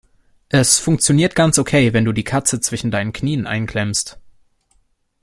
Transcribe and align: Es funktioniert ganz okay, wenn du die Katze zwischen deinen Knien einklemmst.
Es 0.49 0.79
funktioniert 0.79 1.35
ganz 1.35 1.59
okay, 1.59 1.93
wenn 1.93 2.05
du 2.05 2.11
die 2.11 2.23
Katze 2.23 2.59
zwischen 2.59 2.89
deinen 2.89 3.13
Knien 3.13 3.45
einklemmst. 3.45 4.19